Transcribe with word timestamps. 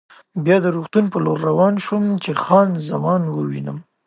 بیا 0.45 0.57
د 0.61 0.65
روغتون 0.75 1.05
په 1.11 1.17
لور 1.25 1.39
روان 1.49 1.73
شوم 1.85 2.03
چې 2.23 2.31
خان 2.43 2.69
زمان 2.89 3.21
ووینم. 3.27 3.77